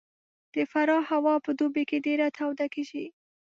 د 0.53 0.55
فراه 0.71 1.03
هوا 1.11 1.35
په 1.45 1.51
دوبي 1.59 1.83
کې 1.89 1.97
ډېره 2.05 2.27
توده 2.37 2.65
کېږي 2.73 3.05